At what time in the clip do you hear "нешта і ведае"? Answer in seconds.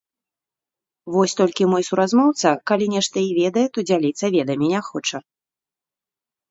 2.95-3.67